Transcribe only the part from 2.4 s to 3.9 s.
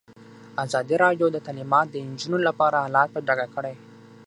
لپاره حالت په ډاګه کړی.